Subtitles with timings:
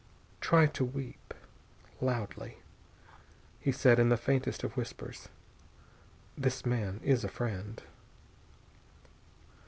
[0.39, 1.31] "Try to weep,
[2.01, 2.57] loudly,"
[3.59, 5.29] he said in the faintest of whispers.
[6.35, 7.83] "This man is a friend."